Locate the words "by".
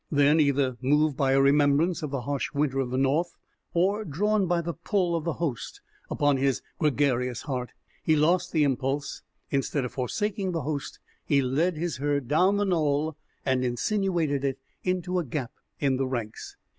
1.15-1.33, 4.47-4.59